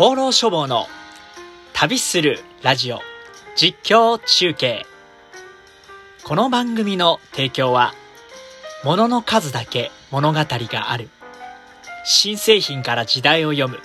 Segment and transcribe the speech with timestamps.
[0.00, 0.86] 放浪書房の
[1.74, 3.00] 旅するラジオ
[3.54, 4.86] 実況中継。
[6.24, 7.92] この番組の提供は
[8.82, 11.10] 物の数だけ物語がある。
[12.06, 13.78] 新製品から時代を読む。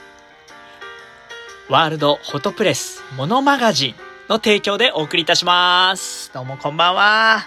[1.67, 3.95] ワールドフォトプレスモノマガジン
[4.29, 6.31] の提供でお送りいたします。
[6.33, 7.41] どうもこんばんは。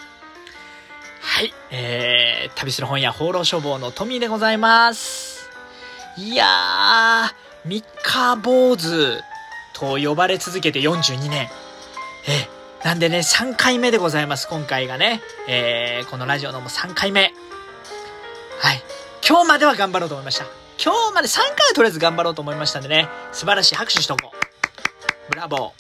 [1.23, 1.55] はい。
[1.71, 5.49] えー、旅する本屋放浪書房のトミーでございます。
[6.19, 9.23] いやー三日坊主
[9.75, 11.49] と呼ばれ続けて42年。
[12.29, 12.49] え
[12.85, 15.21] なんでね、3回目でございます、今回がね。
[15.49, 17.33] えー、このラジオのも3回目。
[18.61, 18.83] はい。
[19.27, 20.45] 今日までは頑張ろうと思いました。
[20.83, 25.31] 今日まで3回はとりあえず頑張ろうと思いましたんでね、素晴らしい拍手しとこう。
[25.31, 25.73] ブラボ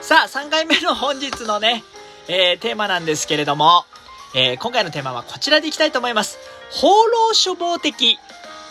[0.00, 0.02] ー。
[0.02, 1.82] さあ、3回目の本日のね、
[2.28, 3.84] えー、テーマなんですけれども、
[4.34, 6.38] えー、今回のテーマはこちらでいきたいと思います。
[6.70, 8.18] 放浪処方的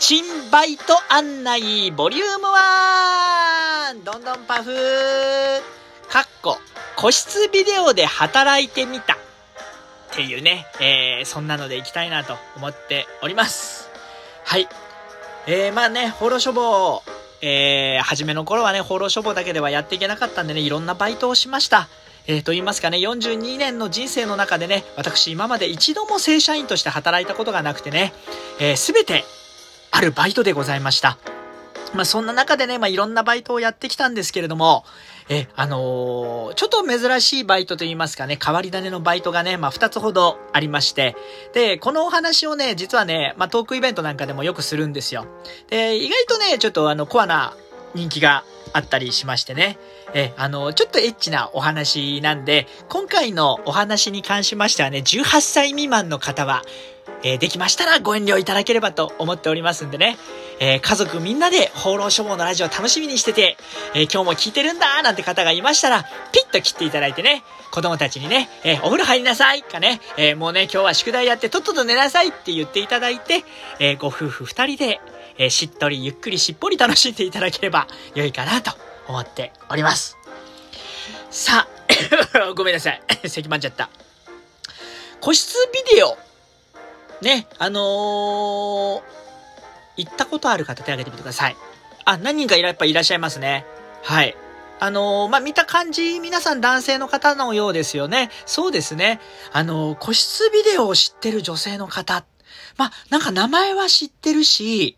[0.04, 2.46] 新バイト案内ボリューム
[3.94, 4.72] 1どんどんパフ
[6.10, 6.58] かっこ
[6.96, 9.16] 個室ビデオで働いてみたっ
[10.12, 13.90] ていうね、えー、そんなのでいきたいなと思っております。
[14.44, 14.66] はい。
[15.46, 17.00] えー、まあね、放浪処方、
[17.40, 21.86] えー、初めの頃はね、放浪処方だけではやっていけなかったんでね、いろんなバイトをしました。
[22.26, 28.12] えー、と言いますかね、42年の人生の中でね、私今まで一度も正社員として働いたことがなくてね、
[28.58, 29.24] えー、全て
[29.92, 31.18] あるバイトでございました。
[31.94, 34.84] まあ、そんな中でね、まあ、いろんなバイトをやってきたんですけれども、
[35.28, 41.14] え、あのー、ちょっと珍しいバイトといいますかね、変わり種のバイトがね、まあ、二つほどありまして、
[41.52, 45.26] で、このお話をね、実はね、まあ、トークイベントなんかでもよくするんですよ。
[45.68, 47.54] で、意外とね、ちょっとあの、コアな
[47.94, 49.78] 人気があったりしましてね。
[50.14, 56.62] え、あの、ちょっとエッチなお話なんで、今回のお話に関しましてはね、18歳未満の方は、
[57.24, 60.16] えー、できましたらご遠慮いただければと思っておりますんでね、
[60.60, 63.56] えー、家族みんなで放浪書房のラジオ楽しみにしてて、
[63.94, 73.44] えー、今日も聞いてるんだなんて方がいましたら、ピッと切っていただいてね、子供たちにね、えお風呂入りなさいかね、えもうね、今日は宿題やってとっとと寝なさいって言っていただいて、
[73.78, 75.00] えご夫婦二人で、
[75.44, 78.72] えしっとりゆっくりしっぽり楽しんでいただければ良いかなと
[79.08, 80.16] 思っております。
[81.30, 81.66] さ
[82.36, 83.02] あ、 ごめんなさい。
[83.28, 83.88] 咳まんじゃった。
[85.20, 86.18] 個室ビデオ
[87.20, 89.02] ね、あのー、
[89.96, 91.56] 行ったことある方手挙げてみてください。
[92.04, 93.64] あ、何人かやっぱいらっしゃいますね。
[94.02, 94.36] はい。
[94.80, 98.30] あのー、まあ、見た感じ、皆さん男性の方のようですよね。
[98.46, 99.20] そうですね。
[99.52, 102.24] あのー、個室ビデオを知ってる女性の方。
[102.76, 104.96] まあ、なんか名前は知ってるし、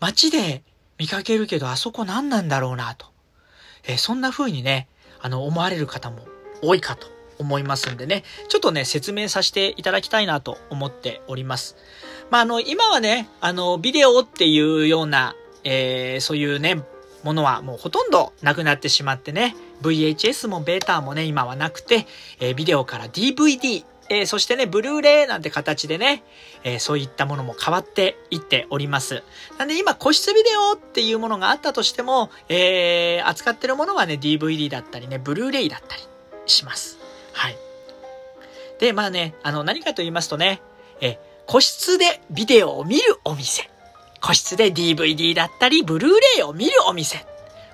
[0.00, 0.62] 街で
[0.98, 3.06] 見かけるけど、あそこ何なんだろうなと。
[3.86, 4.88] えー、そんな風にね、
[5.20, 6.26] あの、思われる方も
[6.62, 7.06] 多いかと
[7.38, 11.76] 思いますんでね、ちょっとね、説明させていただきたいなと思っております。
[12.30, 15.34] まあ、あの、今はね、あの、ビデオっていうような、
[15.64, 16.82] えー、そういうね、
[17.22, 22.06] ものはもうほとんどなくなってしまってね、VHS もベータもね、今はなくて、
[22.38, 26.24] えー、ビデオから DVD、えー、そしてね、ブルーレイなんて形でね、
[26.64, 29.22] えー、そういったものも変わっていっております。
[29.56, 36.02] なんで今、個室ビデオっていうものがあったとしても、えー、扱ってるものはね、DVD だったりね、ブルーレイだったり
[36.46, 36.98] します。
[37.32, 37.56] はい。
[38.80, 40.60] で、まあね、あの、何かと言いますとね、
[41.00, 43.70] え、個室でビデオを見るお店。
[44.20, 47.24] 個室で DVD だったり、ブルーレイを見るお店。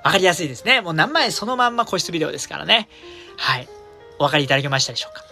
[0.04, 0.82] わかりやすいですね。
[0.82, 2.88] もう何枚そのまんま個室ビデオですからね。
[3.36, 3.68] はい。
[4.18, 5.24] お分かりいただけましたでしょうか？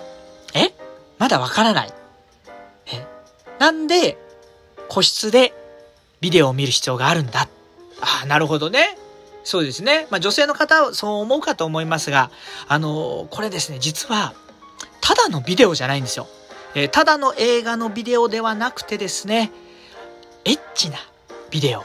[0.54, 0.72] え？
[1.18, 1.92] まだわからない
[2.92, 3.06] え
[3.58, 4.18] なんで、
[4.88, 5.54] 個室で
[6.20, 7.48] ビデオを見る必要があるんだ？
[8.00, 8.98] ああ、なるほどね。
[9.44, 10.06] そうですね。
[10.10, 12.30] まあ女性の方はそう思うかと思いますが、
[12.66, 14.34] あの、これですね、実は、
[15.00, 16.26] ただのビデオじゃないんですよ。
[16.74, 19.52] えー、ただの映画のビデオではなくてですね、
[20.44, 20.96] エッチな
[21.50, 21.84] ビデオ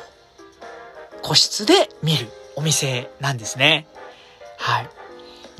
[1.22, 3.88] 個室で見るお店なんですね。
[4.58, 4.90] はい。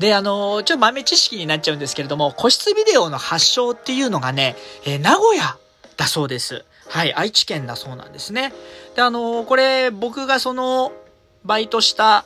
[0.00, 4.56] で、あの、ちょっと豆知識になっちゃうんですけれども、個室ビデオの発祥っていうのがね、
[4.86, 5.58] えー、名古屋
[5.98, 6.64] だそうです。
[6.88, 8.54] はい、愛知県だそうなんですね。
[8.96, 10.90] で、あの、これ僕がその、
[11.44, 12.24] バイトした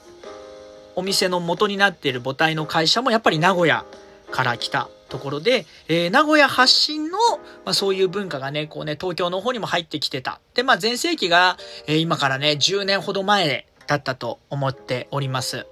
[0.94, 3.84] お店の元になっている母体の会社もやっぱり名古屋
[4.30, 7.18] から来たところで、えー、名古屋発信の、
[7.64, 10.40] まあ、そういう文化がね、こうね、東京の方にも入ってきてた。
[10.54, 15.66] で、まあ、前世紀が、えー、今からね、10年ほど前だったと思っております。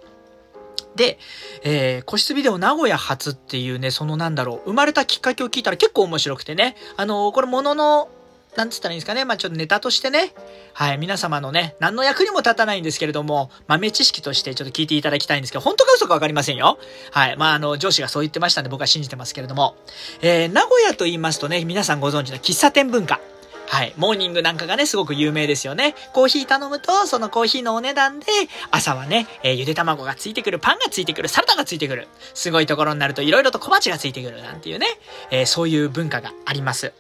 [0.97, 1.19] で、
[1.63, 8.09] えー、個室ビデオ名古屋初っていうね、そのなんだろう、生まれたきっかけを聞いたら結構面白くてね、あのー、これものの
[8.57, 9.25] なんつったらいいんですかね。
[9.25, 10.35] まあちょっとネタとしてね。
[10.75, 10.99] はい。
[10.99, 16.79] 皆様のね、何の役にも立たないんですけれども、豆知識としてちょっと聞いていただきたいんですけど、本当か嘘かわかりませんよ。
[17.13, 17.37] はい。
[17.39, 19.77] まああの、上司がそう言ってましたんで僕は信じてますけれども。
[20.21, 23.21] えー、名古屋と言いますとね、皆さんご存知の喫茶店文化。
[23.69, 23.95] はい。
[23.97, 25.95] モーニングなんかがね、すごく有名ですよね。
[26.13, 28.27] コーヒー頼むと、そのコーヒーのお値段で、
[28.71, 32.09] 朝はね、えー、ゆで卵がついてくる、パンがついてくる、サラダがついてくる。
[32.35, 34.87] すごいところになると、いろいろと小鉢がついてくる、なんていうね、
[35.31, 36.93] えー、そういう文化があります。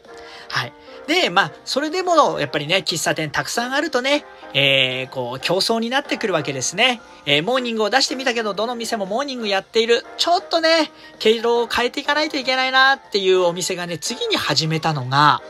[0.49, 0.73] はい。
[1.07, 4.25] で、まあ、それでも、やっぱりね、喫茶店たくさんあるとね、
[4.55, 7.01] えー、こう、競争になってくるわけですね。
[7.27, 10.05] えー、モーニングを出してみたけど、どの店もモーニングやっている。
[10.17, 15.43] ちょっとね、経路を変えていかないといけないなっていうお店がね、次に始めたのが、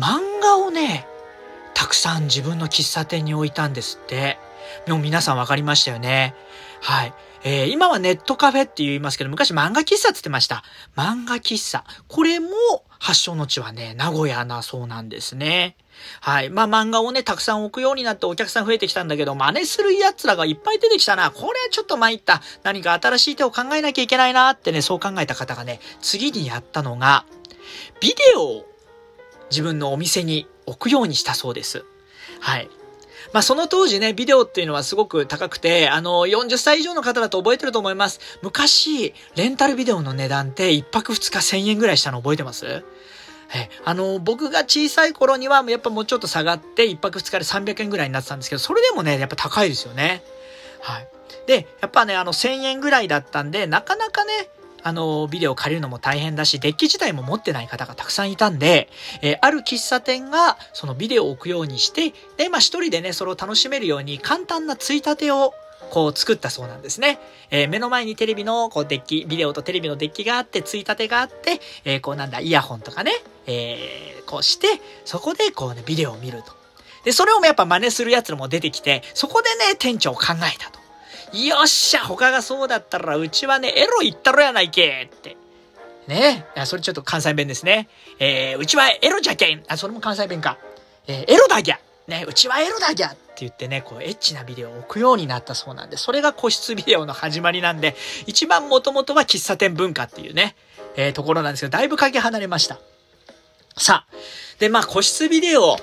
[0.00, 1.06] 漫画をね、
[1.74, 4.38] たくさん自分の喫茶店に置いたんですって。
[4.88, 6.34] もう皆さん分かりましたよね。
[6.80, 7.14] はい。
[7.42, 10.62] えー、今はネットカフェって言いますけど、昔漫画喫茶って言ってました。
[10.96, 11.84] 漫画喫茶。
[12.08, 12.48] これも
[12.98, 15.76] 発祥の地はね、名古屋なそうなんですね。
[16.20, 16.50] はい。
[16.50, 21.30] まあ漫画をね、たくさん置くようになってお客さん増えてきたんだけど、真似する奴らがいっぱい出てきたな。
[21.30, 22.40] これはちょっと参った。
[22.62, 27.24] 何か新しい手を考えなきゃいけないなってね、そう考えた方がね、次にやったのが、
[28.00, 28.69] ビデオを
[29.50, 31.84] 自分のお店に置くようにしたそうです。
[32.40, 32.70] はい。
[33.32, 38.20] まあ、その当時ね、ビデオっていうのはすごく高くて、あの、40歳以上の方だと覚えてると思います。
[38.42, 42.84] 昔、レンタルビデオの値段って1泊2日1000円ぐらいしたの覚えてます？
[43.54, 50.22] え、あの、僕が小さい頃には、やっぱもうちょっと下がって、1泊2日で300円ぐらいになってたんですけど、それでもね、やっぱ高いですよね。
[50.80, 51.08] はい。
[51.46, 54.32] で、やっぱね、あの、1000円ぐらいだったんで、なかなかね、
[54.82, 58.88] あの、ビデオ借りるのも大変だし、デッキ自体も持ってない方がたくさんいたんで、
[59.22, 65.54] えー、ある喫茶店が、そのビデオを置くようにして、で、まあ一人でね、それを楽しめるように簡単なついたてを、
[65.90, 67.18] こう作ったそうなんですね。
[67.50, 73.12] えー、目の前にテレビの、こうデッキ、ビデオとテレビのデッキがあって、ついたてがあって、えー、こうなんだ、イヤホンとかね、
[73.46, 74.68] えー、こうして、
[75.04, 76.52] そこでこうね、ビデオを見ると。
[77.04, 80.79] で、それをやっぱ真似する奴らも出てきて、そこでね、店長を考えたと。
[81.32, 85.36] よっしゃ他がそうだったら、うちはね、エロ行ったろやないけって。
[86.06, 87.88] ねいや、それちょっと関西弁ですね。
[88.18, 89.62] えー、うちはエロじゃけん。
[89.68, 90.58] あ、それも関西弁か。
[91.06, 91.78] えー、エロだぎゃ。
[92.08, 97.94] ね、うちはエロだぎゃって言ってね、こう、エッチなビデオを置くようになったそうなんで、それが個室ビデオの始まりなんで、
[98.26, 100.56] 一番元々は喫茶店文化っていうね、
[100.96, 102.78] えー、ところなんですけど、だいぶかけ離れました。
[103.76, 104.14] さあ、
[104.58, 105.76] で、まあ、個室ビデオ、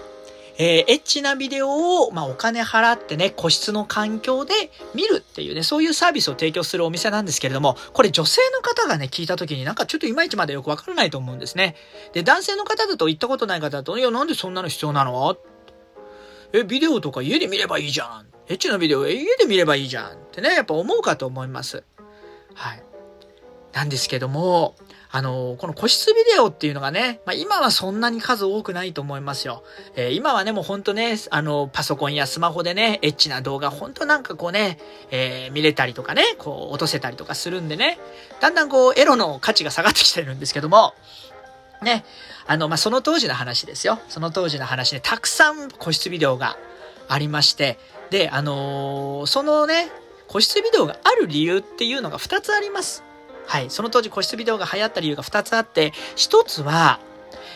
[0.59, 4.54] えー、エッチなビデオを、まあ、お金払ってね、個室の環境で
[4.95, 11.75] 見るっていうね、そういうサービスを提供するお店なんですけれども、これ女性の方がね、聞いた時になんかちょっといまいちまでよくわからないと思うんですね。
[12.13, 15.38] で、男性の方だと行ったことない方だと、いや、なんでそんなの必要なの？
[16.54, 18.27] え、ビデオとか家で見ればいいじゃん。
[18.48, 21.83] エッチなビデオ家で見ればいいじゃんってね、やっぱ思うかと思います。
[22.56, 22.83] はい。
[23.74, 24.75] なんですけども、
[25.09, 29.63] あの、この個室ビデオっていうのがね、まあ、今はそんなに数多くないと思いますよ。
[29.95, 34.80] えー、今はね、もうほんとね、あの、パソコンやスマホでね、エッチな動画、ほんとなんかこうね、
[35.12, 38.00] えー、見れたりとかね、こう、落とせたりとかするんでね、
[38.42, 40.94] だんだんこう、エロの価値が下がってきてるんですけども、
[41.81, 42.04] ね、
[42.45, 44.00] あの、まあ、その当時の話ですよ。
[44.09, 46.57] その当時の話で、たくさん個室ビデオが
[47.07, 49.89] ありまして、で、あのー、そのね、
[50.27, 53.04] 個室ビデオがある理由っていうのが2つあります。
[53.48, 53.70] はい。
[53.70, 57.00] その当時個室ビデオが流行った理由が2つあって、1つは、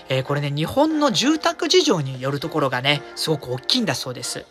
[0.09, 4.45] えー、これね、日本の住宅事情によるところがね、すごく大きいんだそうです。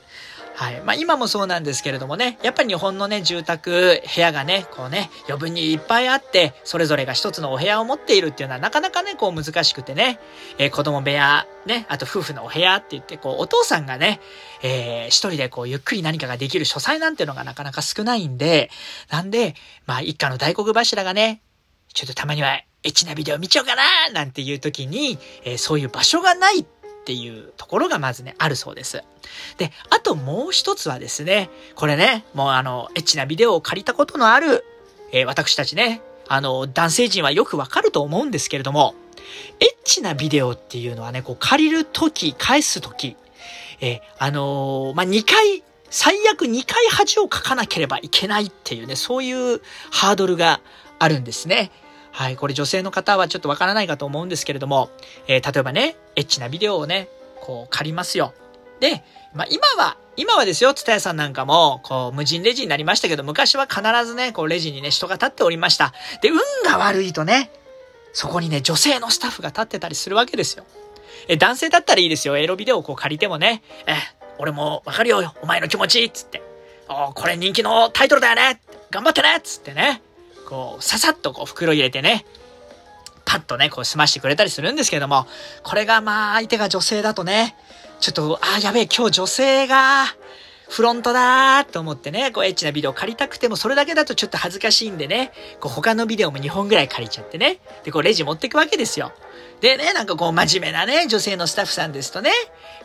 [0.60, 0.82] はい。
[0.82, 10.20] まあ今もそうなんですけれどもね、やっぱり日本のね、住宅、部屋がね、こうね、余分にいっぱいあって、それぞれが一つのお部屋を持っているっていうのはなかなかね、こう難しくてね、
[10.58, 14.20] えー、子供部屋、ね、あと夫婦のお部屋って言って、こう、お父さんがね、
[14.62, 18.68] えー、一人でこう、ゆっくり何かができる書斎なんていうのがなかなか少ないんで、
[19.08, 19.54] なんで、
[19.86, 21.40] まあ一家の大黒柱がね、
[21.94, 26.79] ちょっとたまにはエッチなビデオ見ちゃおうかななんていう時に、えー、そういう場所がないって
[27.10, 29.02] ていうところがまずね、あるそうです。
[29.58, 34.64] で、あともう一つはですね、これね、もうあの、エッチなビデオを借りたことのある、
[35.10, 38.94] えー、私たちね、あの、男性陣はよくわかると思うんですけれども、
[39.58, 43.16] エッチなビデオっていうのはね、こう借りるとき、返すとき、
[43.80, 50.60] えー、あのー、まあ、2回、最悪2回恥をかかなければいけないっていうね、そういうハードルが
[51.00, 51.72] あるんですね。
[52.12, 54.90] はい、これ女性の方はちょっとわからないかと思うんですけれども、
[55.26, 57.08] えー、例えばね、エッチなビデオをね、
[57.40, 58.34] こう借りますよ。
[58.80, 65.92] で、まあ、今は、今はですよ、ツタヤさんなんかも、こう、無人レジになりましたけど、昔は必ずね、こう、レジにね、人が立っておりました。
[66.20, 67.50] で、運が悪いとね、
[68.12, 70.64] そこにね、女性のスタッフが立ってたりするわけですよ。
[71.28, 72.36] え、男性だったらいいですよ。
[72.36, 73.94] エロビデオをこう借りてもね、え、
[74.38, 76.42] 俺もわかるよ、お前の気持ちつって。
[76.88, 80.02] おこれ人気のタイトルだよね頑張ってねつってね。
[80.50, 82.26] こう、ささっとこう袋入れてね、
[83.24, 85.26] パッとね、こう済ましてくれたりするんですけども、
[85.62, 87.54] これがまあ相手が女性だとね、
[88.00, 90.06] ちょっと、あ、やべえ、今日女性が、
[90.68, 99.12] フロントだーと思ってね、こうエッチなビデオ借りたくても、それだけだとちょっと恥ずかしいんでね、こう他のビデオも2本ぐらい借りちゃってね、で、こうレジ持ってくわけですよ。
[99.60, 102.30] でね、なんかこう真面目なね、女性のスタッフさんですとね、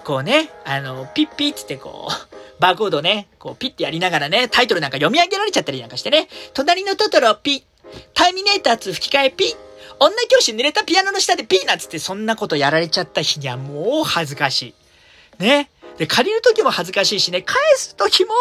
[0.03, 7.63] こうね、あの、ピッピッつってこう、バーコードね、こうピッてやりながらね、タイトルなんか読み上げられちゃったりなんかしてね、隣のトトロピッ、
[8.13, 9.55] ターミネーター2吹き替えピッ、
[10.00, 14.74] 女教師濡れたピアノの下でピーナッつってそんなことやられちゃった日にはもう恥ずかし
[15.39, 15.43] い。
[15.43, 15.69] ね。
[15.97, 18.33] で、借りる時も恥ずかしいしね、返す時も、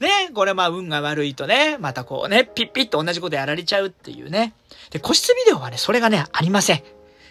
[0.00, 4.54] ね、これまあ運が悪いとね、またこうね、ピッピッと同じことやられちゃうっていうね。
[4.90, 6.82] で、個室ビデオはね、それがね、ありません。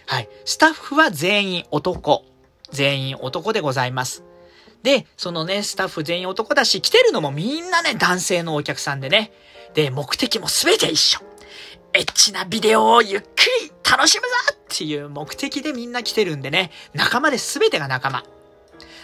[0.06, 0.28] はい。
[0.44, 2.24] スタッフは全員男。
[2.70, 4.22] 全員男でございます。
[4.84, 9.32] で、そのね、スタッフ全員男だし、来てるのもみんなね、男性のお客さんでね。
[9.72, 11.20] で、目的も全て一緒。
[11.94, 13.26] エッチなビデオをゆっく
[13.62, 18.24] り楽しむぞっていう目的でみんな来てるんでね、仲間で全てが仲間。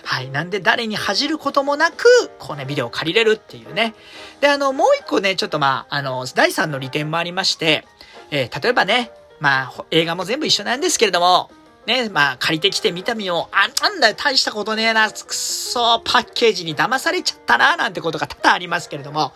[0.05, 0.29] はい。
[0.29, 2.05] なんで誰に恥じることもなく、
[2.39, 3.95] こうね、ビデオを借りれるっていうね。
[4.43, 7.87] で、あの、もう一個ね、ちょっとまあ、あの、第三の利点もありまして、
[8.31, 11.51] えー、例えばね、まあ、映画も全部一緒なんですけれども、
[11.91, 19.33] ね、まあ、借りてきて見た目を、あ、なんだよ、大したことねえな、くそ、パッケージに騙されちゃったな、なんてことが多々ありますけれども、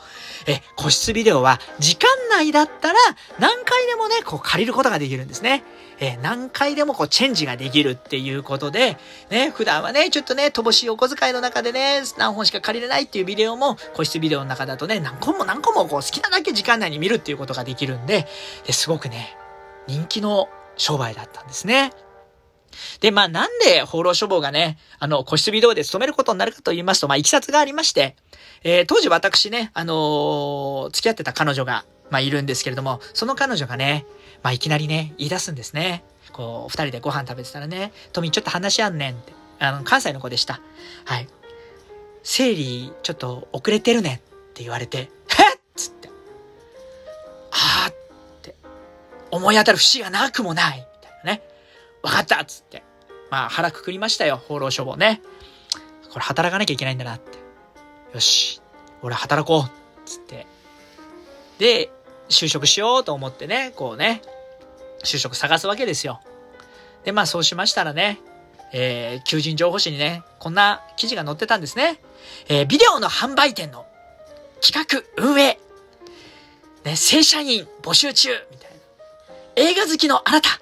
[0.46, 2.98] え、個室ビデオは、時間内だったら、
[3.40, 5.64] 何回でもね、こう借りることができるんですね。
[6.00, 8.98] え何回でもこうチェンジができるっていうことで、
[9.30, 18.26] ね、普段はね、ちょっとね、乏しいお小遣いの中でね、何本しか借りれないっていうビデオも、個室ビデオの中だとね、何個も何個もこう好きなだけ時間内に見るっていうことができるんで、
[18.66, 19.36] ですごくね、
[19.86, 21.92] 人気の商売だったんですね。
[23.00, 28.16] で、まあなんで放浪処方がね、あの、個室ビデオで勤めることになるかと言いますと、まあ、いきさつがありまして、
[28.62, 34.06] えー、当時私ね、あのー、付き合ってた彼女が、まあ、いるんですけれども、その彼女がね、
[34.42, 36.04] まあ、いきなりね、言い出すんですね。
[36.32, 39.32] こう、二人でご飯食べてたらね、トミーちょっと話あんねんって。
[39.58, 40.60] あの、関西の子でした。
[41.04, 41.28] はい。
[42.22, 44.18] 生理、ちょっと遅れてるねんっ
[44.54, 45.08] て言われて、へっ
[45.76, 46.10] つって。
[47.52, 47.94] あーっ
[48.42, 48.54] て、
[49.30, 50.78] 思い当たる節がなくもない。
[50.78, 51.42] みたいなね。
[52.04, 52.84] わかったっつって。
[53.30, 55.22] まあ、腹くくりましたよ、放浪処方ね。
[56.10, 57.38] これ働かなきゃいけないんだなって。
[58.12, 58.60] よし、
[59.02, 59.68] 俺働こうっ
[60.04, 60.46] つって。
[61.58, 61.90] で、
[62.28, 64.22] 就職しようと思ってね、こうね、
[65.02, 66.20] 就職探すわけですよ。
[67.04, 68.20] で、まあそうしましたらね、
[68.72, 72.00] えー、求人情報誌にね、こんな記事が載ってたんですね。
[72.48, 73.86] えー、ビデオの販売店の
[74.60, 75.58] 企画、運営、
[76.84, 78.76] ね、正社員募集中みたいな。
[79.56, 80.60] 映画好きのあなた、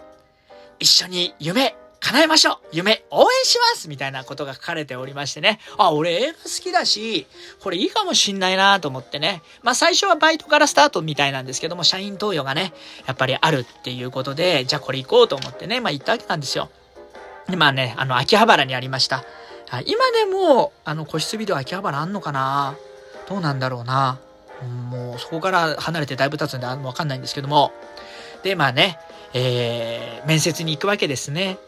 [0.83, 5.61] 一緒に夢、叶えましょう夢、応援しますみたいなことが書かれておりましてね。
[5.79, 7.29] あ、俺映画好きだし、
[7.61, 9.43] これいいかもしんないなと思ってね。
[9.63, 12.73] まあ最初はバイトからスタートみたいなんですけども、社員投与がね、
[13.07, 16.69] やっぱりあるっていうことで、じゃあこれ行こうと思ってね、まあ行ったわけなんですよ。
[17.49, 19.25] で、まあね、あの、秋葉原にありました。
[19.87, 22.77] 今でも、あの、個室ビデオ秋葉原あんのかな？
[23.29, 24.19] どうなんだろうな？
[24.91, 27.73] もうそこから離れてだいぶ経つんであんまわかんないんですけども。
[28.43, 28.99] で、まあね、
[29.35, 31.59] えー、面接に行くわけですね。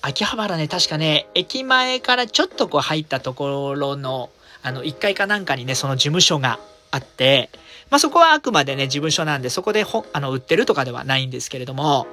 [0.00, 4.30] 秋葉原ね、確かね、駅前からちょっとこう入ったところの、
[4.62, 7.50] あの、1階かなんかにね、その事務所があって、
[7.90, 12.06] まあ、そこはあくまでね、事務所なんで、そこでほ、あの、売ってるとかではないんですけれども、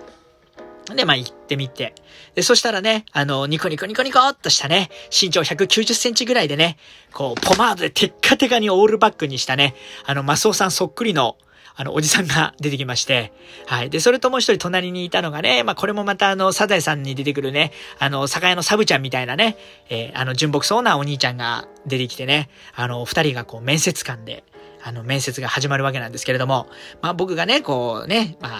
[0.93, 1.95] で、まあ、行ってみて。
[2.35, 6.77] で、そしたらね、あの、ニコニコニコニコっとしたね、身長190センチぐらいでね、
[7.11, 9.73] こう、ポマードでテッカテカにオールバックにしたね、
[10.05, 11.37] あの、マスオさんそっくりの、
[11.77, 13.33] あの、おじさんが出てきまして、
[13.65, 13.89] はい。
[13.89, 19.57] で、それともう一人隣にいたのがね、まあ、これもまたあの、サザエさんに出てくるね、あの、酒屋のサブちゃんみたいなね、
[19.89, 24.43] えー、あの、純朴そうなお兄ちゃんが出てきてね、あの、二人がこう、面接官で、
[24.83, 26.67] あの、面接が始まるわけなんですけれども、
[27.01, 28.59] まあ、僕がね、こうね、まあ、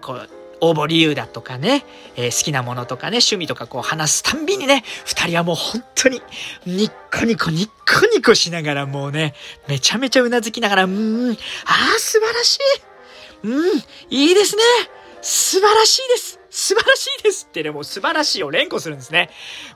[0.00, 1.84] こう、応募理由だとかね、
[2.16, 6.22] えー、好きなものとかね、趣味とかこう話すたんびにね、二人はもう本当に、
[6.66, 9.34] ニッコニコニッコニコしながらもうね、
[9.68, 12.60] めちゃめちゃうなずきながら、うーん、ああ、素晴らしい。
[13.44, 13.78] うん、
[14.10, 14.62] いいですね。
[15.22, 16.40] 素晴らしいです。
[16.50, 19.28] 素晴らしいですってね、もう素晴らしいを連呼するんですね。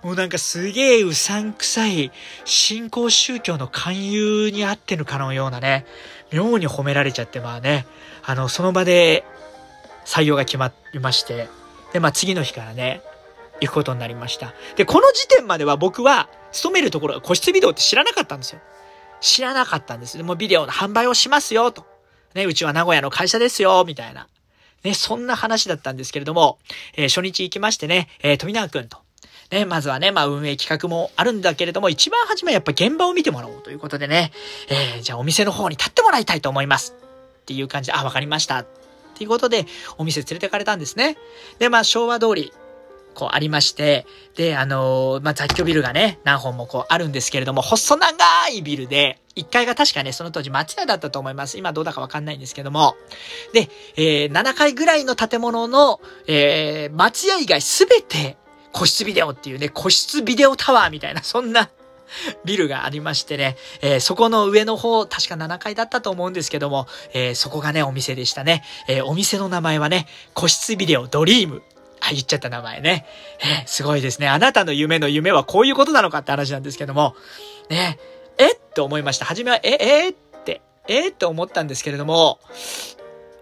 [0.02, 2.10] もうなんかすげえうさんくさい
[2.46, 5.84] 信仰宗教の勧誘にあってるかのようなね、
[6.32, 7.84] 妙に褒められちゃってまあね、
[8.24, 9.24] あの、その場で
[10.04, 11.48] 採用が決まりまして、
[11.92, 13.02] で、まあ次の日からね、
[13.60, 14.54] 行くことになりました。
[14.76, 18.60] で、この時点までは僕は、勤めるところが個室ビデオって知らなかったんですよ。
[19.20, 20.16] 知らなかったんです。
[20.16, 21.84] でもビデオの販売をしますよ、と。
[22.34, 24.26] ね、うちは名古屋の会社ですよ、みたいな。
[24.82, 26.58] ね、そんな話だったんですけれども、
[26.96, 28.98] えー、初日行きましてね、えー、富永くんと。
[29.50, 34.32] ね、まずはね、まあ運営企画もあるんだけれども、一番初めやっぱ現場を見てもらおうということでね、
[34.68, 36.94] えー、じゃあお店の方に立ってもらいたいと思います。
[37.42, 38.64] っていう感じで、あ、わかりました。
[39.20, 39.66] っていうことで、
[39.98, 41.18] お店連れてかれたんですね。
[41.58, 42.54] で、まあ、昭和通り、
[43.12, 48.16] こうありまして、で、あのー、まあ、雑居ビルがね、何本もこうあるんですけれども、細長
[48.50, 51.58] いビルで、1階が確かね、その当時松屋だったと思います。
[51.58, 52.96] 今どうだかわかんないんですけども。
[53.52, 58.38] で、えー、7階ぐらいの建物の、えー、松屋以外すべて
[58.72, 61.68] 個室ビデオっていうね、個室ビデオタワーみたいな、そんな
[62.44, 68.62] ビルがありましてね、えー、そこの上の方、確か7階だったと思うんですけども、えー、そこがね、お店でしたね。
[68.88, 71.62] えー、お店の名前はね、個室ビデオドリーム。
[72.00, 73.06] あ、言っちゃった名前ね。
[73.62, 74.28] えすごいですね。
[74.28, 77.14] あなたの夢の夢はこういうことなのかって話なんですけども、
[77.68, 77.98] ね、
[78.38, 79.26] えって思いました。
[79.26, 82.40] はじめは、え、えって、えって思ったんですけれども、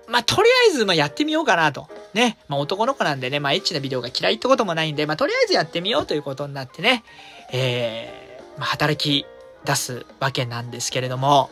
[0.09, 1.87] まあ、とりあえず、ま、やってみようかなと。
[2.15, 2.39] ね。
[2.49, 7.05] まあ、男の子なんでね、まあ、エッチなビデオが嫌いってこともないんで、まあ、とりあえずやってみようということになってね、
[7.53, 8.28] えー、
[8.65, 9.27] 働き
[9.65, 11.51] 出すわけなんですけれども、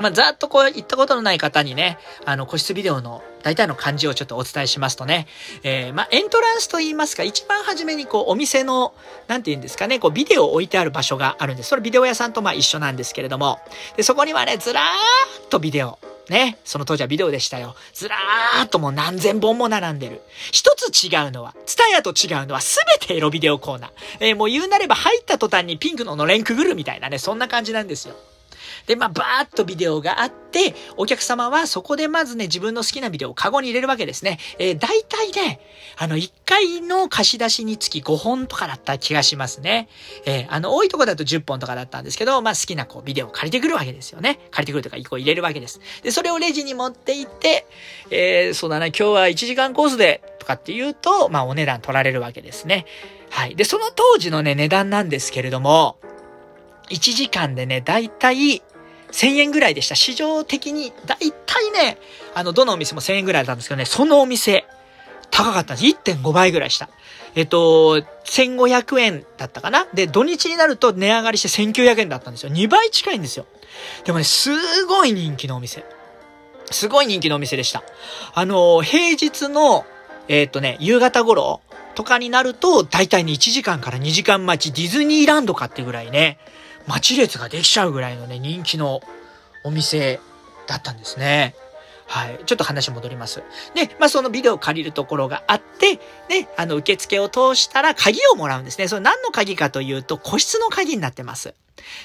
[0.00, 5.26] まあ、ざっとこう、行ったことのない方にね、あの、個室ビデオの大体の感じをちょっとお伝えしますとね、
[5.62, 8.94] えー、まあ、エントランスと言いますか、一番初めにこう、お店の、
[9.28, 11.70] なんて言うんですかね、こう、ビデオを置いてある場所があるんです。
[11.70, 13.60] それビデオ屋さんとまあ一緒なんですけれども、
[13.96, 16.58] で、そこにはね、ずらーっとビデオ、ね。
[16.64, 17.74] その当時はビデオでしたよ。
[17.92, 20.22] ずらーっともう何千本も並んでる。
[20.50, 23.90] 一つ違うのは、ツタヤと違うのはすべてエロビデオコーナー。
[24.20, 28.14] えー、もう言うなれば入った途端にピンクののれんくぐるみたいなね、そんな感じなんですよ。
[28.86, 34.38] で、まあ、バーっとビデオがあって、お客様はそこでまずね、自分の好きなビデオをカゴに入れるわけですね。
[34.58, 35.60] えー、大体ね、
[35.96, 39.88] あの、1回の貸し出しにつき5本とかだった気がしますね。
[40.26, 44.38] えー、あの、多いとこだと10本とかだったんですけど、まあ、好きなこう、ビデオを借りてくるわけですよね。
[44.50, 45.80] 借りてくるとか、1個入れるわけです。
[46.02, 47.66] で、それをレジに持って行って、
[48.10, 52.84] えー、そうだな、今日は1時間コースで、とかって言うと、まあ、お値段取られるわけですね。
[53.30, 53.54] はい。
[53.54, 55.96] で、その当時のね、値段なんですけれども、
[56.90, 58.62] 1時間でね、だいたい
[59.12, 59.94] 1000円ぐらいでした。
[59.94, 61.98] 市場的に、だいたいね、
[62.34, 64.66] あの、どのお店も1000円ぐらいだったんですけどね、そのお店、
[65.30, 65.96] 高かったんです。
[66.04, 66.88] 1.5倍ぐらいした。
[67.34, 69.86] えっと、1500円だったかな？
[69.94, 72.52] で、土日になると値上がりして1900円だったんですよ。
[72.52, 73.46] 2倍近いんですよ。
[74.04, 75.84] でもね、すごい人気のお店。
[76.70, 77.82] すごい人気のお店でした。
[78.34, 79.86] あの、平日の、
[80.28, 81.62] えっとね、夕方頃
[81.94, 86.38] とかになると、だいたいね、1時間から2時間待ち、ディズニーランドかってぐらいね、
[86.86, 89.00] 待ち列ができちゃうぐらいのね、人気の
[89.64, 90.20] お店
[90.66, 91.54] だったんですね。
[92.06, 92.40] はい。
[92.44, 93.42] ちょっと話戻ります。
[93.74, 98.86] で、まあ、そのビデオを借りるところがあって、で、あの、受付を通したら鍵をもらうんですね。
[98.88, 101.54] それ何の鍵かというと、個室の鍵になってます。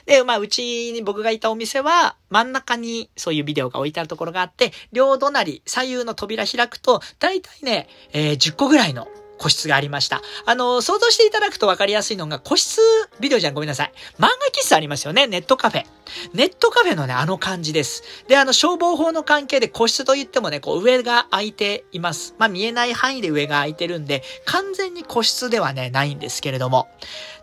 [0.05, 9.07] で、まあ、うちに僕がいたお店は、真ん中にそういうビデオが置いてあるところがあって、両隣、左右の扉開くと、だいたいね、えー、10個ぐらいの
[9.37, 10.21] 個室がありました。
[10.45, 12.81] あの、想像していただくと分かりやすいのが、個室
[13.19, 13.91] ビデオじゃんごめんなさい。
[14.17, 15.27] 漫画喫茶ありますよね。
[15.27, 15.85] ネットカフェ。
[16.33, 18.03] ネットカフェのね、あの感じです。
[18.27, 22.35] で、あの、消防法の関係で個室と言ってもね、こう上が空いています。
[22.37, 26.87] まあ、見えない範囲で上が空いてるんで、完全に個室ではね、ないんですけれども。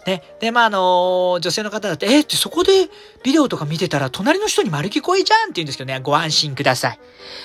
[0.06, 0.22] ね。
[0.40, 2.88] で、まあ、あの女性の方だって、えー、ってそこで
[3.22, 6.98] ビデオとか見てたら、隣の人に丸聞こえじゃんって言うんですけどね、ご安心ください。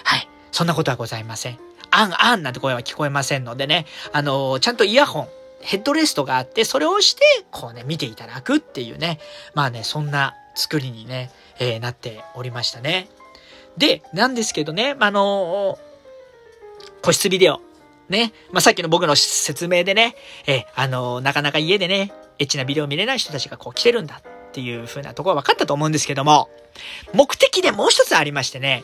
[0.04, 0.30] はい。
[0.52, 1.69] そんなことはございません。
[1.92, 5.28] あんあんなんて声は聞こえませんのでね、あのー、ちゃんとイヤホン、
[5.62, 7.22] ヘッドレストがあって、それをして、
[7.52, 9.20] こうね、見ていただくっていうね、
[9.54, 13.10] まあね、そんな作りにね、えー、なっておりましたね。
[13.78, 17.62] で、なんですけどね、まあのー、個室ビデオ。
[18.10, 18.34] ね。
[18.52, 20.16] まあ、さっきの僕の説明でね、
[20.48, 26.50] えあのなかなか家でね、エッチなビデオ見れない人たちがこう来てるんだっていう風なところは分かったと思うんですけども、
[27.14, 28.84] 目的でもう一つありましてね、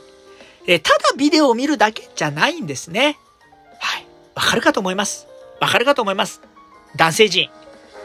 [0.68, 3.18] えただビデオを見るだけじゃないんですね。
[3.80, 4.08] はい。
[4.36, 5.28] わかるかと思います。
[5.62, 6.42] わかるかと思います。
[6.96, 7.50] 男性陣。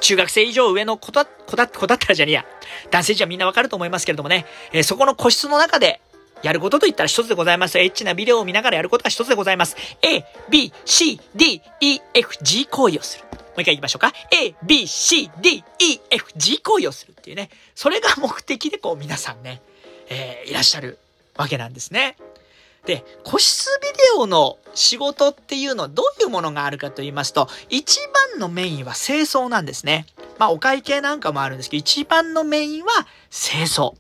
[0.01, 2.45] 中学生以上上の子だ、子だ、子だったらじゃねえや。
[2.91, 4.47] 男性陣はみんなわかると思いますけれどもね。
[4.73, 6.01] えー、そこの個室の中で、
[6.43, 7.79] やることといったら一つでございます。
[7.79, 9.77] エッチなビデオを見ながらやることは一つでございます。
[10.03, 13.25] A, B, C, D, E, F, G 行為をする。
[13.25, 14.13] もう一回言いましょうか。
[14.33, 17.51] A, B, C, D, E, F, G 行為をするっていうね。
[17.75, 19.61] それが目的でこう皆さんね、
[20.09, 20.99] えー、いらっしゃる
[21.37, 22.17] わけなんですね。
[22.87, 28.01] で、個室ビデオの仕事っていうのはどういうものがあるかと言いますと、一
[28.33, 30.07] 番のメインは清掃なんですね。
[30.39, 32.91] まあお会計なんかもあるんですけど、一番のメインは
[33.31, 33.95] 清掃。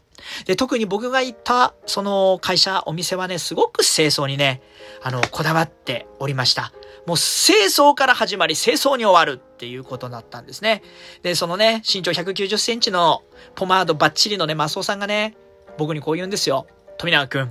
[0.46, 4.62] で、特に僕が行ったその会社、お店はね、すごく清掃にね、
[5.02, 6.72] あの、こだわっておりました。
[7.06, 10.82] もう清掃から始まり清掃に終わるっていうことだったんですね。
[11.22, 13.22] で、そのね、身長190センチの
[13.54, 15.36] ポマードバッチリのね、マスオさんがね、
[15.78, 16.66] 僕にこう言うんですよ。
[16.98, 17.50] 富永くん、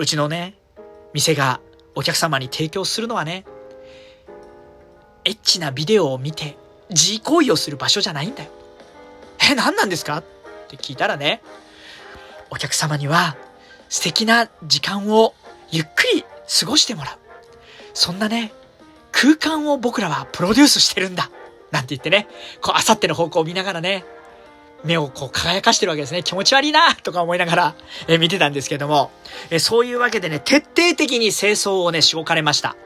[0.00, 0.54] うちのね、
[1.12, 1.60] 店が
[1.94, 3.44] お客様に提供するのはね、
[5.26, 6.56] エッチなビデオを見て、
[6.88, 8.50] 自行為をする場所じゃないんだよ。
[9.50, 10.16] え、何なんですか？
[10.16, 10.24] っ
[10.68, 11.42] て聞いたらね、
[12.48, 13.36] お客様には
[13.90, 15.34] 素敵な時間を
[15.70, 16.24] ゆっくり
[16.60, 17.18] 過ごしてもらう。
[17.92, 18.54] そんなね、
[19.12, 21.30] 空間を僕らはプロデュースしてるんだ
[21.72, 22.26] なんて言ってね、
[22.62, 24.06] こう、あさっての方向を見ながらね、
[24.84, 26.22] 目をこう輝かしてるわけですね。
[26.22, 27.74] 気持ち悪いなとか思いながら、
[28.08, 29.10] え見てたんですけども、
[29.50, 32.76] えそういうわけでね、徹底的に清掃をね、しごかれました。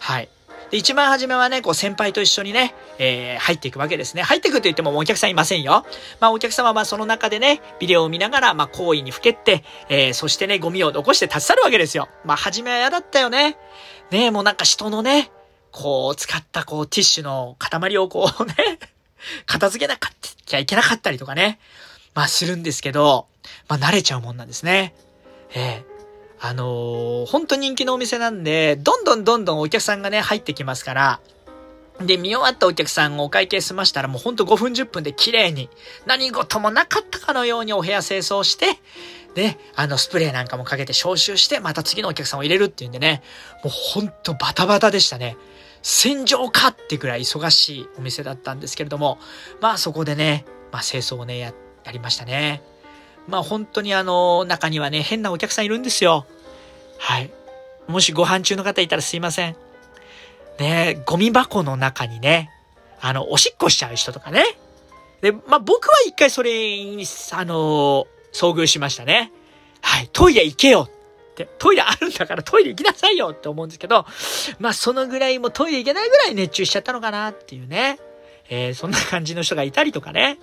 [0.00, 0.28] はい。
[0.70, 4.22] で、一番初めはね、こう先輩と一緒にね、えー、入っていくわけですね。
[4.22, 5.84] 入っていくと言ってもお客さんいませんよ。
[6.20, 12.08] まあお客様はその中でね、ビデオを見ながら、まあ行為にふけって、えー、そしてね、ゴミを残して立ち去るわけですよ。
[12.24, 13.56] まあ初めは嫌だったよね。
[14.10, 15.30] ねもうなんか人のね、
[15.70, 18.54] こう使ったこうティッシュの塊をこうね
[19.46, 21.58] 片付けなかったきゃいけなかったりとかね、
[22.14, 23.26] まあするんですけど、
[23.68, 24.94] まあ慣れちゃうもんなんですね。
[25.54, 25.94] ええ
[26.40, 31.20] あのー、本当人気のお店なんで、どんどんどんどんお客さんがね、入ってきますから、
[32.00, 35.70] で、見終わったお客さんをお会計済ましたらもうほんと5分10分で綺麗に、
[36.06, 38.66] 何事もなかったかのようにお部屋清掃して、
[39.34, 43.22] で、あの、スプレーなんかもかけて消臭して、また次のお客さんを入れるっていうんでね、
[43.62, 45.36] もうほんとバタバタでしたね。
[45.84, 49.18] 戦場かってくらい忙しいお店だったんですけれども、
[49.60, 51.52] まあそこでね、まあ清掃をね、や、
[51.84, 52.62] やりましたね。
[53.28, 56.24] まあ本当にあの、中にはね、変なお客さんいるんですよ。
[56.98, 57.30] はい。
[57.86, 59.56] もしご飯中の方いたらすいません。
[60.58, 62.48] ねゴミ箱の中にね、
[63.02, 64.42] あの、おしっこしちゃう人とかね。
[65.20, 66.50] で、まあ僕は一回それ
[66.82, 69.32] に、あの、遭遇しましたね。
[69.82, 70.08] はい。
[70.14, 70.88] トイレ行けよ。
[71.58, 74.06] トイレあるんだからトイレ行きなさいよって思うんですけど、
[74.58, 77.98] まあそのぐらいもトイレ行けないぐらい熱中しちゃったのかなっていうね。
[78.48, 80.38] えー、そんな感じの人がいたりとかね。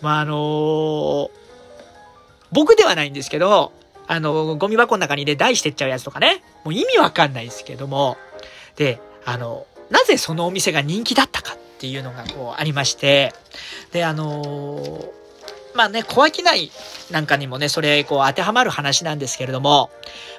[0.00, 1.30] まああのー、
[2.52, 3.72] 僕ではないんですけど、
[4.06, 6.42] あの、ゴミ箱の中にね、台してっちゃうやつとかね。
[6.64, 8.16] もう意味わかんないですけども。
[8.76, 13.32] で、あの、なぜそのお店が人気だったかっていうのがこうありまして、
[13.92, 15.04] で、あの
[15.74, 16.70] まあね、小商い
[17.10, 19.90] なんかにもね、それ、こう、当てはまる話なんですけれども、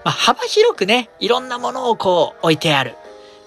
[0.03, 2.95] まあ、幅広くね、いろんなものをこう、置いてある。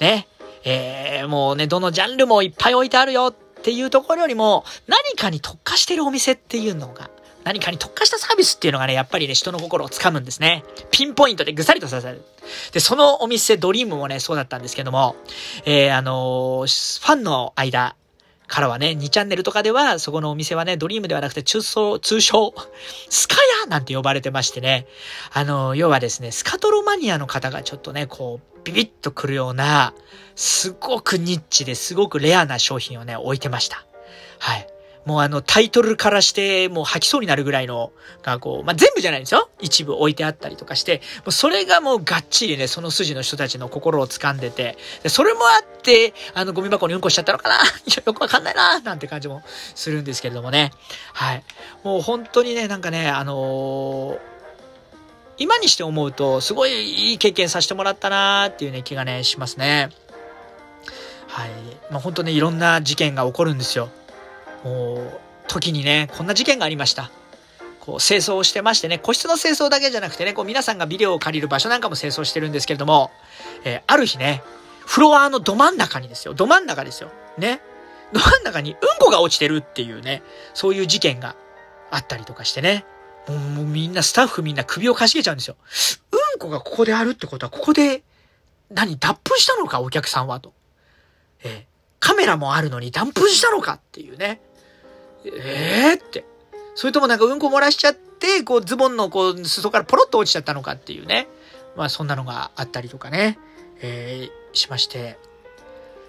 [0.00, 0.26] ね。
[0.64, 7.08] えー、もうね、どのジャンルもいっぱい置いてあるよっていうところよりも、何かに特化してるお店っていうのが、
[7.44, 10.64] 何かに特化したサービスっていうのがね、やっぱりね、人の心をつかむんですね。
[10.90, 12.24] ピンポイントでぐさりと刺さる。
[12.72, 15.14] で、そのお店、ドリームもね、そうだったんですけども、
[15.64, 17.94] えー、あのー、ファンの間、
[18.46, 22.54] からはね、2チャンネルとかでは、そこのお店はね、ドリームではなくて、中層、通称、
[23.10, 24.86] スカヤなんて呼ばれてましてね、
[25.32, 29.94] あの、要はですね、スカトロマニアの方がちょっとね、こう、ビビッとくるような、
[30.34, 33.84] すごくニッチですごくレアな商品をね、置いてました。
[34.38, 34.68] はい。
[35.06, 37.92] もうあのタイトルからしてもう吐きそうになるぐらいの
[38.22, 39.48] がこう、まあ、全部じゃないんですよ。
[39.60, 47.56] 一部置いてあったりとかして、もうそれがもうがっちりね、その筋の人たちの心を掴んでて、でそれもあって、あのゴミ箱にうんこしちゃったのかな？
[48.04, 49.42] よくわかんないななんて感じも
[49.74, 50.72] するんですけれどもね。
[51.12, 51.44] はい。
[51.84, 54.36] もう本当にね、なんかね、あのー
[55.38, 59.90] 今にして思うと、すごいいい経験させてもらったなーっていうね、気がね、しますね。
[61.28, 61.50] はい。
[61.90, 63.90] まあ、本当ね、いろんな事件が起こるんですよ。
[65.48, 67.10] 時にね、こんな事件がありました。
[67.80, 73.10] こう、清掃をしてましてね、個室の清掃だけじゃなくてね、こう、皆さんがビデオを借りる場所なんかも清掃してるんですけれども、
[73.64, 74.42] えー、ある日ね、
[74.84, 77.10] フロアのど真ん中にですよ、ど真ん中ですよ。
[77.38, 77.60] ね。
[78.12, 80.22] ど真ん中にうんこが落ちてるっていうね、
[80.54, 81.36] そういう事件が
[81.90, 82.84] あったりとかしてね。
[83.28, 85.56] もうもうみんな、スタッフみんな首をかしげちゃうんですよ。
[86.12, 88.02] うんこがここであるってことは、ここで、
[88.70, 90.52] 何、脱粉したのか、お客さんは、と。
[91.42, 91.64] えー、
[91.98, 94.40] カメラもあるのに脱粉したのかっていうね。
[95.34, 96.24] えー、って。
[96.74, 101.28] それともなんかうんこ漏らしちゃって、こうズボンのこう裾からポロッと落ちちゃったのかっていうね。
[101.76, 103.38] まあそんなのがあったりとかね、
[103.80, 105.18] えー、しまして。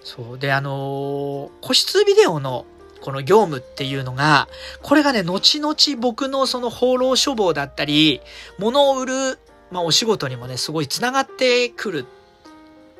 [0.02, 0.38] そう。
[0.38, 2.64] で、あのー、個室ビデオの
[3.00, 4.48] この業務っていうのが、
[4.82, 8.20] これがね、後々僕のその放浪処方だったり、
[8.58, 9.38] 物を売る、
[9.70, 12.06] まあお仕事にもね、すごい繋がってくる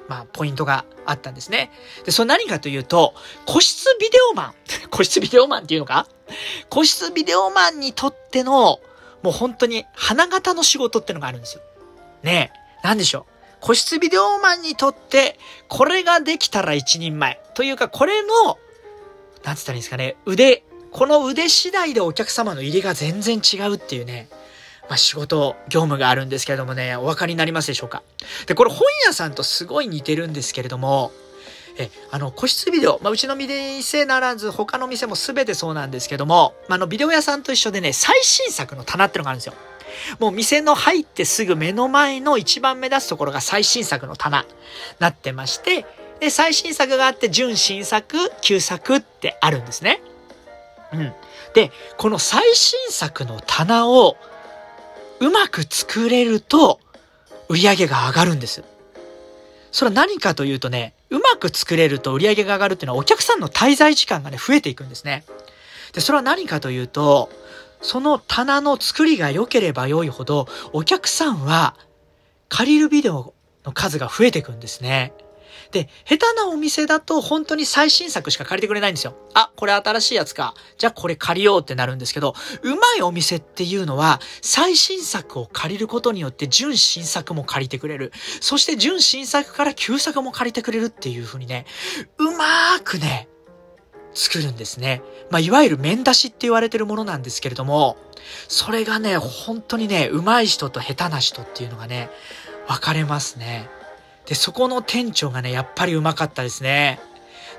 [0.09, 1.71] まあ、ポイントがあったんですね。
[2.05, 4.55] で、それ何かというと、個室ビデオマン。
[4.91, 6.07] 個室ビデオマンっていうのか？
[6.71, 8.81] 個室ビデオマンにとっての、
[9.23, 11.63] もう本当に花形の仕事ってのがあるんですよ。
[12.23, 13.33] ねえ、なんでしょう？
[13.61, 17.41] 個室ビデオマンにとって、これができたら一人前。
[17.55, 18.59] というか、これの、
[19.45, 24.29] なんつったらいいんですかね、腕、この腕次第でお客様の入りが全然違うっていうね、
[24.89, 28.03] まあ、仕事、業務があるんですけれどもね、お分かりになりますでしょうか？
[28.47, 31.13] で、これ本屋さんとすごい似てるんですけれども、
[31.77, 39.55] え、あの、個室ビデオ、まあ、うちの店ならず、他の店も全てそうなんですけども、まあ、あの、ビデオ屋さんと一緒でね、最新作の棚ってのがあるんですよ。
[40.19, 44.45] もう店の入ってすぐ目の前の一番目立つところが最新作の棚
[44.99, 45.87] なってまして、
[46.21, 50.03] で、最新作があって、純新作、旧作ってあるんですね。
[50.93, 51.13] うん。
[51.55, 54.17] で、この最新作の棚を
[55.21, 56.81] うまく作れると
[57.49, 58.63] 売り上げが上がるんです。
[59.71, 65.25] それは何かというとね、うまく作れると売り上げが上がるっていうのはお客さんの滞在時間がね、増えていくんですね。
[65.93, 67.31] で、それは何かというと、
[67.81, 71.77] その棚の作りが良ければ良いほど、お客さんは
[72.49, 75.13] 借りるビデオの数が増えていくんですね。
[75.71, 79.17] で、下手なお店だと本当に最新作しか借りてくれないんですよ。
[79.35, 80.55] あ、これ新しいやつか。
[80.79, 88.13] じゃあこれ借りようってなるんですけど、うまいお店っていうのは、最新作を借りることによって純新作も借りてくれる。
[88.41, 91.67] そして純新作から旧作も借りてくれるっていう風にね、
[92.19, 93.29] うまーくね、
[94.15, 95.03] 作るんですね。
[95.31, 97.99] まあ、いわゆる面出しって言われてるものなんですけれども、
[98.49, 102.11] それがね、本当にね、上手い人と下手な人っていうのがね、
[102.67, 103.69] 分かれますね。
[104.29, 107.01] で、そこの店長がね、やっぱりうまかったですね。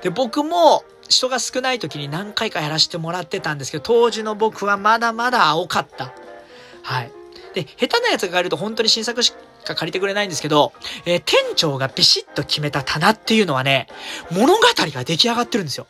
[0.02, 6.12] で、僕も人が少ない時に何回かやらせてもらってたんですけど、当時の僕はまだまだ青かった。
[6.82, 7.10] はい。
[7.54, 9.32] で、下手なやつが借ると本当に新作し
[9.64, 10.72] か借りてくれないんですけど、
[11.06, 13.88] えー、店長がビシッと決めた棚っていうのはね、
[14.30, 15.88] 物語が出来上がってるんですよ。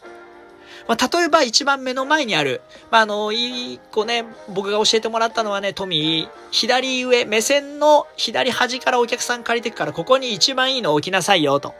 [0.91, 11.75] まあ、例えば一番目の前にある、まあ、あの、いい子ね、僕が教えてもらったのはね、トミー、左上、目線の左端からお客さん借りてくから、ここに一番いいの置きなさいよ、と。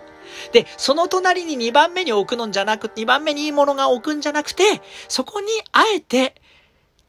[0.53, 4.63] で、その隣に2番目に置くのじゃなく、2番目にいいものが置くんじゃなくて、
[5.09, 6.41] そこにあえて、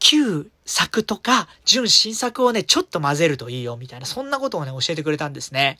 [0.00, 5.78] 旧作とか、純新作をね、ちょっと混ぜるといいよ、みたいな、そんなことをね、教えてくれたんですね。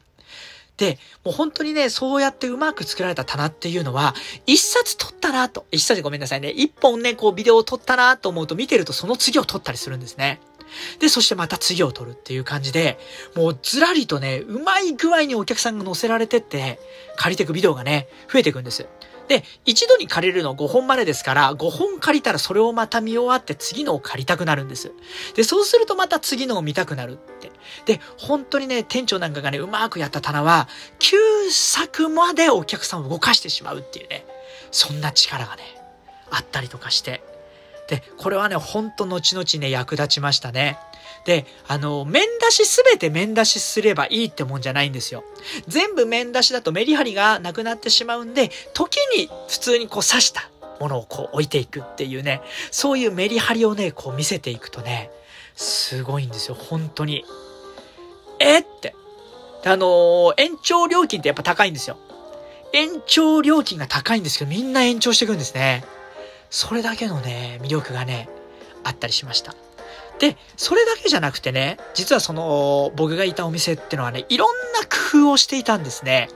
[0.77, 4.15] で、もう本当にね、そうやってうまく作られた棚っていうのは、
[4.47, 10.41] 一冊撮ったなと、一冊ごめんなさいね、一本ね、こうビデオを撮ったなと思うと見てるとその次を撮ったりするんですね。
[10.99, 12.99] で、そしてまた次を撮るっていう感じで、
[13.35, 16.81] もうずらりとね、うまい具合にお客さんが乗せられてって、
[17.17, 18.87] 借りてくビデオがね、増えていくんです。
[19.29, 24.93] で、一度に借りるの5本までですから、5本借りたらそれをまた見終わって次のを借りたくなるんです。
[25.35, 27.51] で、そうするとまた次のを見たくなるって。
[27.87, 34.27] で、本当にね、店長なんかがね、うまくやった棚は、9作までお客さんを動かしてしまうっていうね、
[34.71, 35.63] そんな力がね、
[36.31, 37.23] あったりとかして。
[37.89, 40.79] で、これはね、ほんと後々ね、役立ちましたね。
[41.25, 45.25] で、あの、面出しすべて面出しすればいいってもんじゃないんですよ。
[45.69, 55.11] 全部面出しだとメリハリがなくなってしまうんで、時に普通にこう刺したものをこう置いていくっていうね、そういうメリハリをね、こう見せていくとね、
[55.55, 57.25] すごいんですよ、本当に。
[58.41, 58.95] えって。
[59.65, 61.97] あのー、延長料金ってやっぱ高いんですよ。
[62.73, 65.85] 延長料金が高いんですけど、みんな延長していくんですね。
[66.51, 68.29] それだけのね、魅力がね、
[68.83, 69.55] あったりしました。
[70.23, 74.83] で、それだけじゃなくてね、実はその、僕がいたお店ってのはね、いろんな
[75.13, 76.29] 工夫をしていたんですね。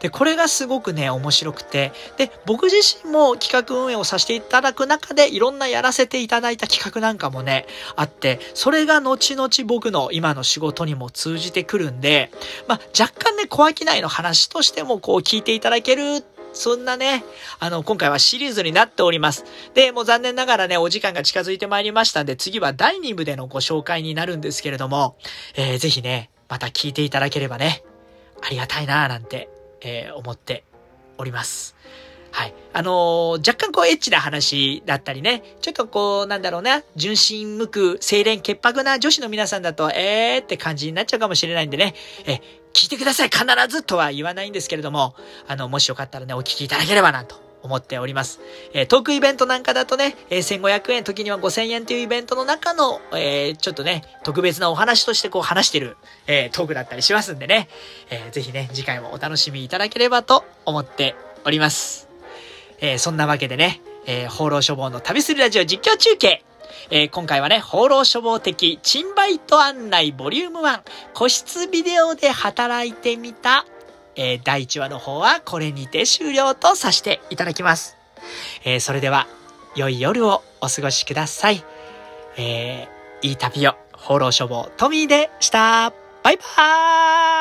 [0.00, 12.32] で、これがすごくね、面白くて、で、僕自身も企画運営をさせていただく中で、いろんなやらせていただいた企画なんかもね、あって、それが後々僕の今の仕事にも通じてくるんで、
[12.66, 17.24] まあ、若干ね、小商いの話としてもこう聞いていただけるそんなね、
[17.58, 19.44] あの、今回はシリーズになっております。
[19.74, 25.16] で、もう残念ながらね、お時間が近づいてまいりましたんで、次は第2部でのご紹介になるんですけれども、
[25.54, 27.84] えー、ぜひね、また聞いていただければね、
[28.42, 29.48] ありがたいなぁなんて、
[29.80, 30.64] えー、思って
[31.18, 31.76] おります。
[32.32, 32.54] はい。
[32.72, 41.94] あのー、若干こうエッチな話だったりね、ちょっとこう、なんだろうな、純真無垢、清廉潔白な女子の皆さんだと、えーって感じになっちゃうかもしれないんでね、
[42.26, 42.40] え、
[42.72, 45.14] 聞いてください必ずとは言わないんですけれども、
[45.48, 48.40] あの、もしよかったらね、お聞きいただければなと思っております。
[48.72, 57.68] えー、トークイベントなんかだとね、えー、1500円、時には5000円というイベントの中の、えー、ちょっとね、特別なお話としてこう話してる、え、トークだったりしますんでね、
[58.10, 62.08] えー、ぜひね、次回もお楽しみいただければと思っております。
[62.80, 66.44] え、そんなわけでね、えー、放浪処方の旅するラジオ実況中継、
[66.90, 70.82] えー、今回はね、放浪処方的チンバイト案内ボリューム1
[71.14, 73.64] 個室ビデオで働いてみた、
[74.16, 77.96] えー、第1話の方はこれにて終了とさせていただきます。
[78.64, 79.26] えー、それでは、
[79.76, 81.64] 良い夜をお過ごしください。
[82.36, 85.92] えー、いい旅を、放浪処方トミーでした。
[86.22, 87.39] バイバーイ